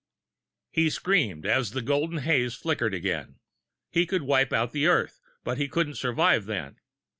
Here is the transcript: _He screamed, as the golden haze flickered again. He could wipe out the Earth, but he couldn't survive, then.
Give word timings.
_He 0.71 0.89
screamed, 0.89 1.45
as 1.45 1.73
the 1.73 1.81
golden 1.83 2.17
haze 2.23 2.55
flickered 2.55 2.91
again. 2.95 3.35
He 3.91 4.07
could 4.07 4.23
wipe 4.23 4.51
out 4.51 4.71
the 4.71 4.87
Earth, 4.87 5.19
but 5.43 5.59
he 5.59 5.67
couldn't 5.69 5.93
survive, 5.93 6.45
then. 6.47 6.79